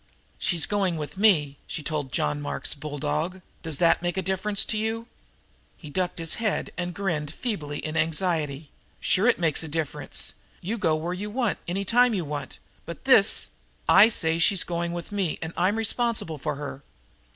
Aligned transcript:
"She's 0.39 0.65
going 0.65 0.97
with 0.97 1.15
me," 1.15 1.59
she 1.67 1.83
told 1.83 2.11
John 2.11 2.41
Mark's 2.41 2.73
bulldog. 2.73 3.39
"Does 3.61 3.77
that 3.77 4.01
make 4.01 4.17
a 4.17 4.23
difference 4.23 4.65
to 4.65 4.75
you?" 4.79 5.05
He 5.77 5.91
ducked 5.91 6.17
his 6.17 6.41
head 6.41 6.71
and 6.75 6.95
grinned 6.95 7.31
feebly 7.31 7.77
in 7.77 7.93
his 7.93 8.01
anxiety. 8.01 8.71
"Sure 8.99 9.27
it 9.27 9.37
makes 9.37 9.61
a 9.61 9.67
difference. 9.67 10.33
You 10.59 10.79
go 10.79 10.95
where 10.95 11.13
you 11.13 11.29
want, 11.29 11.59
any 11.67 11.85
time 11.85 12.15
you 12.15 12.25
want, 12.25 12.57
but 12.87 13.05
this" 13.05 13.51
"I 14.01 14.09
say 14.09 14.39
she's 14.39 14.63
going 14.63 14.91
with 14.91 15.11
me, 15.11 15.37
and 15.39 15.53
I'm 15.55 15.75
responsible 15.75 16.39
for 16.39 16.55
her." 16.55 16.81